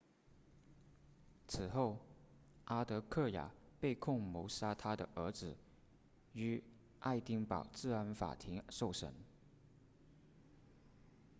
[1.47, 1.99] 此后
[2.65, 5.55] 阿德克雅被控谋杀她的儿子
[6.33, 6.63] 于
[6.99, 9.13] 爱丁堡治安法庭受审